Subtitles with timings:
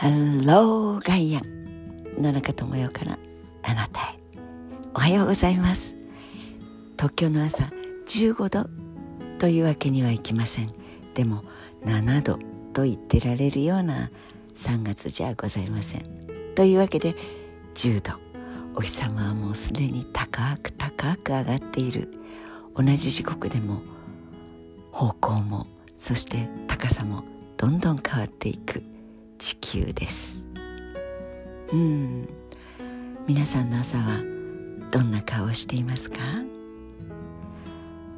[0.00, 3.18] ハローガイアン野中智代から
[3.62, 4.18] あなたへ。
[4.94, 5.94] おはようございます。
[6.96, 7.64] 東京の朝
[8.06, 8.70] 15度
[9.38, 10.72] というわけにはいきません。
[11.12, 11.44] でも
[11.84, 12.38] 7度
[12.72, 14.10] と言ってられるような
[14.56, 16.06] 3月じゃございません。
[16.54, 17.14] というわけで
[17.74, 18.18] 10度。
[18.76, 22.08] お日様はもうすでに高く高く上がっている。
[22.74, 23.82] 同じ時刻でも
[24.92, 25.66] 方向も
[25.98, 27.22] そして高さも
[27.58, 28.82] どんどん変わっていく。
[29.40, 30.44] 地球です。
[31.72, 32.28] うん。
[33.26, 34.18] 皆さんの朝は
[34.92, 36.18] どんな顔をしていますか？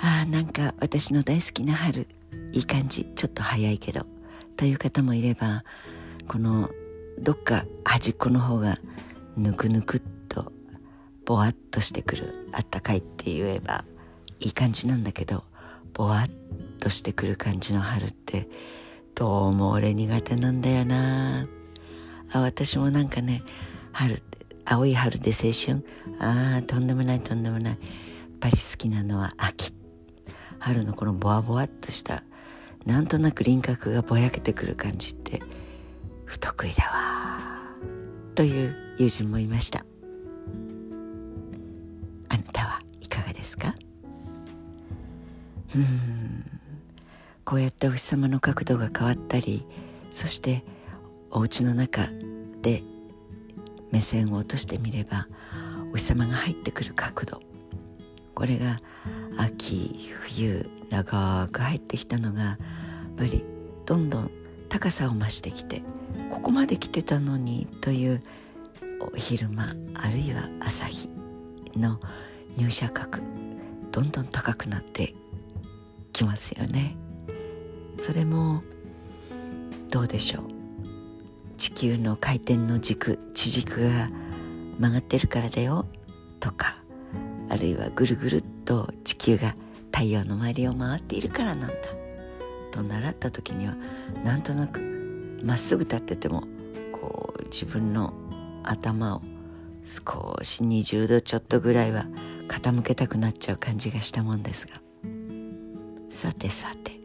[0.00, 2.06] ああなんか私の大好きな春
[2.52, 3.04] いい感じ。
[3.16, 4.06] ちょっと早いけど。
[4.56, 5.64] という方もいれば
[6.28, 6.70] この
[7.18, 8.78] どっか端っこの方が
[9.36, 10.52] ぬくぬくっと
[11.24, 13.84] ぼわっとしてくるあったかいって言えば
[14.38, 15.42] いい感じなんだけど
[15.94, 16.28] ぼわっ
[16.78, 18.48] としてくる感じの春って
[19.18, 21.48] どうも俺苦手なんだよな。
[22.30, 23.42] あ私もなんかね
[23.90, 24.22] 春
[24.64, 25.84] 青い春で青春。
[26.20, 27.72] ああとんでもないとんでもない。
[27.72, 27.78] やっ
[28.38, 29.74] ぱり好きなのは秋。
[30.60, 32.22] 春のこのボワボワっとした。
[32.86, 35.42] なんとなく輪郭がぼやけてくる感じって。
[36.24, 37.40] 不得意だわ
[38.36, 39.84] という友人もいました。
[42.28, 43.74] あなたはいかがですか？
[45.74, 46.17] うん。
[47.48, 49.64] こうやってお日様の角度が変わったり
[50.12, 50.62] そして
[51.30, 52.02] お家の中
[52.60, 52.82] で
[53.90, 55.28] 目線を落としてみれば
[55.90, 57.40] お日様が入ってくる角度
[58.34, 58.80] これが
[59.38, 62.58] 秋冬長く入ってきたのがや
[63.14, 63.42] っぱり
[63.86, 64.30] どんどん
[64.68, 65.80] 高さを増してきて
[66.30, 68.22] ここまで来てたのにという
[69.00, 71.08] お昼間あるいは朝日
[71.74, 71.98] の
[72.58, 73.22] 入射角
[73.90, 75.14] どんどん高くなって
[76.12, 77.07] きますよね。
[77.98, 78.62] それも
[79.90, 80.58] どうでしょう。
[81.56, 84.10] 地球の回転の軸地軸が
[84.78, 85.86] 曲がってるからだよ
[86.38, 86.76] とか
[87.48, 89.56] あるいはぐるぐるっと地球が
[89.92, 91.74] 太陽の周りを回っているからなんだ
[92.70, 93.74] と習った時には
[94.22, 94.80] なんとなく
[95.42, 96.44] まっすぐ立ってても
[96.92, 98.14] こう自分の
[98.62, 99.22] 頭を
[99.84, 102.06] 少し20度ちょっとぐらいは
[102.46, 104.80] 傾けたくなっちゃう感じがしたもんですが。
[106.10, 106.97] さてさて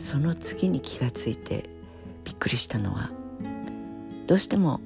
[0.00, 1.70] その次に気がついて
[2.24, 3.10] びっくりしたのは
[4.26, 4.80] どうしても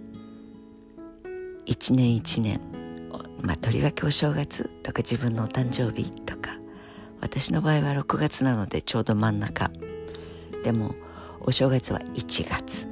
[1.65, 2.61] 一年一年
[3.41, 6.59] まあとりわけお正月とか自分のお誕生日とか
[7.21, 9.71] 私の場合は6月なのでちょうど真ん中。
[10.63, 10.95] でも
[11.41, 12.87] お正月は1月。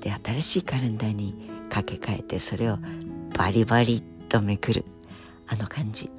[0.00, 2.78] で新しいカレンダーに掛け替えてそれを
[3.36, 4.84] バリバリとめくる
[5.48, 6.10] あの感じ。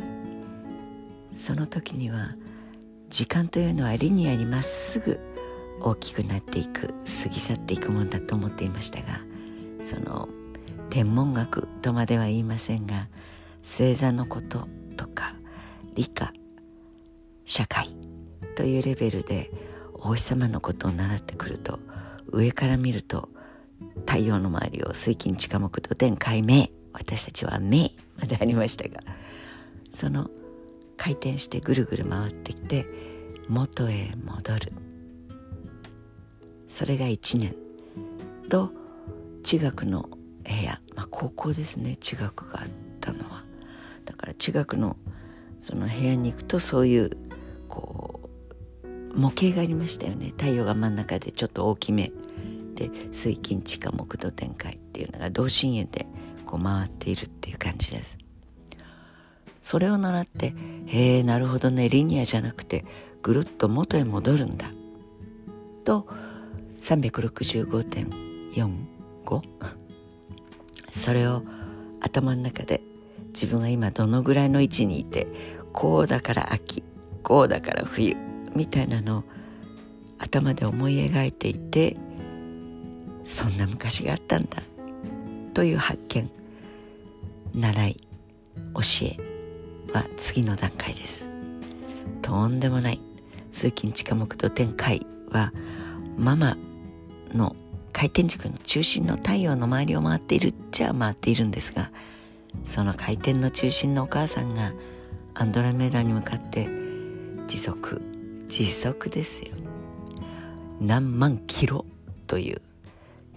[1.32, 2.36] その時には
[3.10, 5.20] 時間というのはリニアにまっすぐ
[5.82, 6.94] 大きくなっていく
[7.24, 9.20] 過ぎ去っていくものだと思っていましたが
[9.84, 10.30] その
[10.90, 13.08] 天文学とまでは言いませんが
[13.64, 15.34] 星座のこととか
[15.96, 16.32] 理科
[17.46, 17.90] 社会
[18.56, 19.50] というレベルで
[19.94, 21.80] お日様のことを習ってくると
[22.28, 23.30] 上から見ると
[24.06, 27.90] 太陽の周りを水金地下木土天海明私たちは明
[28.20, 29.00] までありましたが
[29.92, 30.30] その
[31.00, 32.86] 回転してぐるぐる回ってきて
[33.48, 34.74] 元へ戻る。
[36.68, 37.56] それが1年。
[38.50, 38.72] と
[39.44, 40.10] 地学の
[40.44, 41.98] 部屋、まあ、高校ですね。
[42.02, 42.68] 地学があっ
[43.00, 43.44] たのは。
[44.06, 44.98] だから地学の
[45.62, 47.12] その部屋に行くとそういう
[47.68, 48.30] こ
[48.84, 50.34] う模型がありましたよね。
[50.38, 52.12] 太陽が真ん中でちょっと大きめ
[52.76, 56.08] で水金地下木土展開っていうのが同心円で
[56.46, 58.18] こう回っているっていう感じです。
[59.70, 60.56] それを習って
[60.88, 62.86] へえなるほどねリニアじゃなくて
[63.22, 64.66] ぐるっと元へ戻るんだ。
[65.84, 66.08] と
[66.82, 69.42] 365.45
[70.90, 71.44] それを
[72.02, 72.82] 頭の中で
[73.28, 75.28] 自分が今どのぐらいの位置にいて
[75.72, 76.82] こうだから秋
[77.22, 78.18] こうだから冬
[78.56, 79.24] みたいなのを
[80.18, 81.96] 頭で思い描いていて
[83.24, 84.64] そんな昔があったんだ。
[85.54, 86.32] という発見
[87.54, 87.98] 習い
[88.74, 89.39] 教え。
[89.94, 91.30] は次の段階です。
[92.22, 93.00] とんでもない。
[93.52, 95.52] 数金近目と天海は
[96.18, 96.58] ママ
[97.34, 97.56] の
[97.92, 101.92] 回転軸の中心の太陽の周りを回っているっちゃ回っているんですが
[102.66, 104.74] その回転の中心のお母さんが
[105.34, 106.68] アンドラメダに向かって
[107.48, 108.02] 時速
[108.48, 109.50] 時速ですよ。
[110.80, 111.86] 何万キロ
[112.26, 112.62] という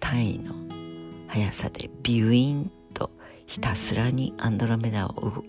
[0.01, 0.55] 単位の
[1.29, 3.11] 速さでビュインと
[3.47, 5.45] ひたすらにアンドロメダを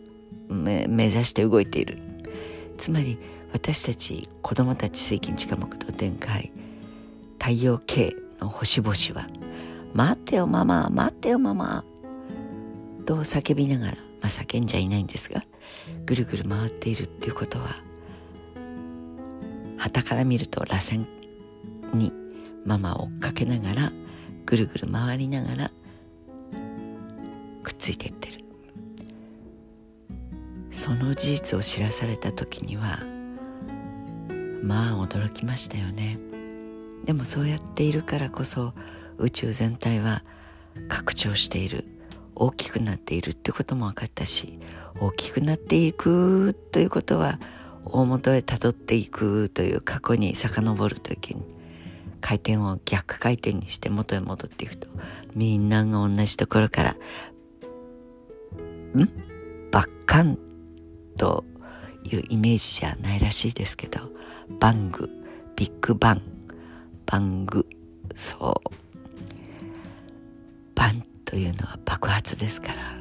[0.50, 2.00] 目指して動いている。
[2.78, 3.18] つまり
[3.54, 6.52] 私たち子供たち水金地下木と展開。
[7.44, 9.28] 太陽系の星々は
[9.94, 11.84] 「待ってよママ待ってよママ」
[13.06, 15.44] と叫びながら、まあ、叫んじゃいないんですが
[16.06, 17.76] ぐるぐる回っているっていうことは
[19.78, 21.06] 旗から見ると螺旋
[21.94, 22.14] に
[22.66, 23.92] ママを追っかけながら
[24.46, 25.72] ぐるぐる回りながら
[27.62, 28.43] くっついていってる。
[30.84, 33.00] その事実を知らされた時には
[34.62, 36.18] まあ驚きましたよね。
[37.06, 38.74] でもそうやっているからこそ
[39.18, 40.24] 宇宙全体は
[40.90, 41.86] 拡張している
[42.36, 44.60] 大きくなっているってことも分かったし
[45.00, 47.40] 大きくなっていくということは
[47.86, 51.44] 大元へたどっていくという過去に遡る時に
[52.20, 54.90] 回転を逆回転にして元へ戻っていくと
[55.34, 56.98] みんなが同じところからん？
[59.72, 60.38] バッカン
[61.18, 61.44] と
[62.04, 64.02] いうイメージじゃないらしいですけど
[64.60, 65.10] バング
[65.56, 66.22] ビッグバン。
[67.06, 67.66] バング
[68.16, 68.70] そう。
[70.76, 72.96] バンというのは爆発ですから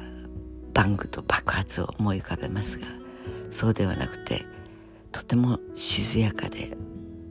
[0.73, 2.85] バングと爆発を思い浮かべますが
[3.49, 4.45] そうではなくて
[5.11, 6.77] とても静やかで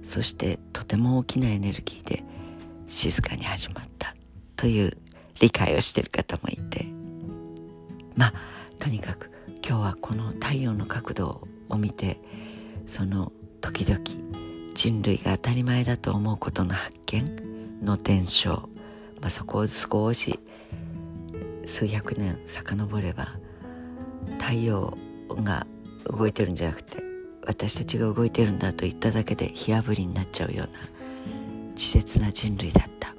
[0.03, 2.25] そしてとても大きなエネルギーで
[2.89, 4.15] 静かに始まった
[4.57, 4.97] という
[5.41, 6.87] 理解をしてる方もいて。
[8.17, 8.35] まあ
[8.79, 9.32] とにかく
[9.65, 12.21] 今日はこの太陽の角度を見て
[12.87, 14.01] その時々
[14.75, 18.69] 人類が当たり前だと思うことの発見の伝承、
[19.21, 20.41] まあ、そこを少し
[21.65, 23.37] 数百年遡れば
[24.41, 24.97] 太陽
[25.31, 25.67] が
[26.05, 27.03] 動いてるんじゃなくて
[27.47, 30.81] 私たちが動いてるんだと言っただけで火あぶりになっちゃうような
[31.75, 33.15] 稚拙な人類だった。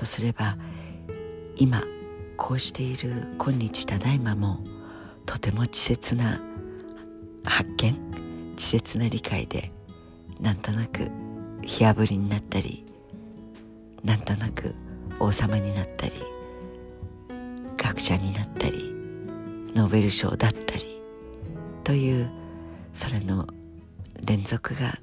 [0.00, 0.56] とすれば
[1.56, 1.82] 今
[2.38, 4.64] こうしている今日ただいまも
[5.30, 6.40] とても稚拙な
[7.44, 7.92] 発見
[8.56, 9.70] 稚拙な理解で
[10.40, 11.08] なんとなく
[11.62, 12.84] 火あぶりになったり
[14.02, 14.74] なんとなく
[15.20, 16.14] 王様になったり
[17.76, 18.92] 学者になったり
[19.72, 21.00] ノーベル賞だったり
[21.84, 22.28] という
[22.92, 23.46] それの
[24.26, 24.98] 連続が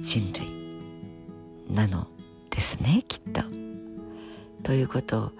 [0.00, 2.08] 人類なの
[2.50, 3.40] ですねきっと。
[4.64, 5.32] ということを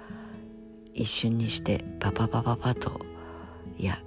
[0.94, 2.98] 一瞬にしてパパパパパと
[3.76, 4.00] いや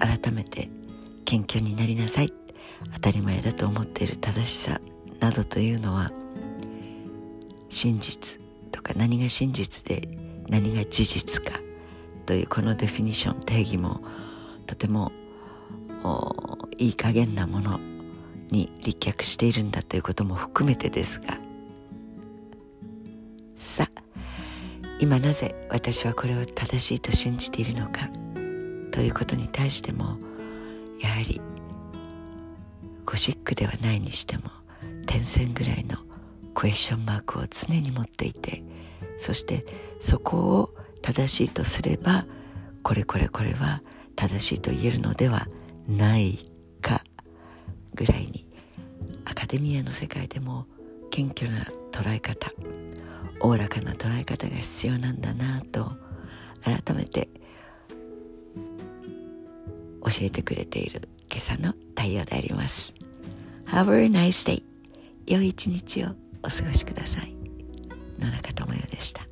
[0.00, 0.68] 改めて
[1.24, 2.32] 謙虚になりなさい。
[2.94, 4.80] 当たり前だと思っている正しさ
[5.20, 6.10] などというのは
[7.68, 8.40] 真実
[8.72, 10.08] とか何が真実で
[10.48, 11.60] 何が事実か
[12.26, 14.00] というこのデフィニション定義も
[14.66, 15.12] とても
[16.78, 17.78] いい加減なもの
[18.50, 21.38] に立脚しているんだということも含めてですが。
[23.56, 24.02] さあ
[25.00, 28.08] 今なぜ私はこれを正しいと信じているのか。
[28.90, 30.18] ということに対しても
[31.00, 31.40] やはり
[33.06, 34.44] ゴシックではないにしても
[35.06, 35.98] 点線ぐらいの
[36.54, 38.62] クエスチョンマークを常に持っていて
[39.18, 39.64] そして
[40.00, 42.26] そこを正しいとすれば
[42.82, 43.82] これこれこれは
[44.16, 45.48] 正しいと言えるのでは
[45.88, 46.50] ない
[46.82, 47.02] か
[47.94, 48.46] ぐらいに
[49.24, 50.66] アカデミアの世界でも
[51.10, 52.52] 謙虚な捉え方
[53.40, 55.92] おおらかな捉え方が必要なんだなと
[56.62, 57.28] 改めて
[60.02, 62.92] 教えてくれている今朝の太陽であります。
[63.66, 64.62] Have a nice day
[65.26, 66.08] 良い一日を
[66.42, 67.34] お過ごしください。
[68.18, 69.29] 野中智代でした。